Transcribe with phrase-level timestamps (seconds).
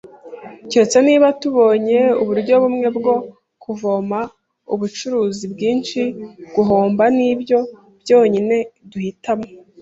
[0.69, 3.15] Keretse niba tubonye uburyo bumwe bwo
[3.63, 4.19] kuvoma
[4.73, 6.01] ubucuruzi bwinshi,
[6.53, 7.59] guhomba nibyo
[8.01, 8.57] byonyine
[8.91, 9.47] duhitamo.